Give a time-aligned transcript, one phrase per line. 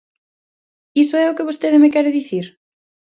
[1.03, 2.45] ¿Iso é o que vostede me quere dicir?